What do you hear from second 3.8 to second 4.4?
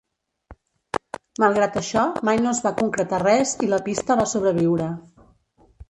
pista va